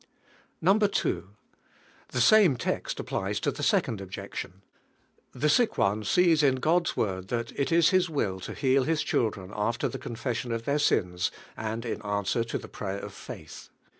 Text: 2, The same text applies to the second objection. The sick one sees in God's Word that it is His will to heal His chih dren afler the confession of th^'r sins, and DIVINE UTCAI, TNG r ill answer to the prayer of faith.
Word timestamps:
2, 0.65 1.29
The 2.07 2.21
same 2.21 2.57
text 2.57 2.99
applies 2.99 3.39
to 3.41 3.51
the 3.51 3.61
second 3.61 4.01
objection. 4.01 4.63
The 5.31 5.47
sick 5.47 5.77
one 5.77 6.03
sees 6.05 6.41
in 6.41 6.55
God's 6.55 6.97
Word 6.97 7.27
that 7.27 7.51
it 7.51 7.71
is 7.71 7.89
His 7.89 8.09
will 8.09 8.39
to 8.39 8.55
heal 8.55 8.85
His 8.85 9.03
chih 9.03 9.29
dren 9.31 9.49
afler 9.49 9.91
the 9.91 9.99
confession 9.99 10.51
of 10.51 10.63
th^'r 10.65 10.81
sins, 10.81 11.29
and 11.55 11.83
DIVINE 11.83 11.99
UTCAI, 11.99 12.01
TNG 12.01 12.03
r 12.03 12.09
ill 12.13 12.17
answer 12.17 12.43
to 12.43 12.57
the 12.57 12.67
prayer 12.67 12.97
of 12.99 13.13
faith. 13.13 13.69